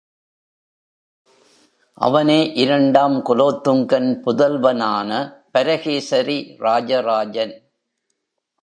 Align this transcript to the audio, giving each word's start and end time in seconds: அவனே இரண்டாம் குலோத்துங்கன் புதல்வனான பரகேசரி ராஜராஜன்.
அவனே 1.97 2.39
இரண்டாம் 2.53 3.17
குலோத்துங்கன் 3.25 4.11
புதல்வனான 4.25 5.11
பரகேசரி 5.51 6.39
ராஜராஜன். 6.59 7.55